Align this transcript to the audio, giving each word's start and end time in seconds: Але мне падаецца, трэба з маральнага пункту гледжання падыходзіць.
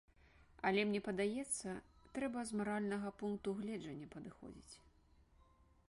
Але 0.69 0.85
мне 0.91 1.01
падаецца, 1.07 1.69
трэба 2.15 2.39
з 2.53 2.59
маральнага 2.63 3.13
пункту 3.21 3.49
гледжання 3.61 4.07
падыходзіць. 4.17 4.73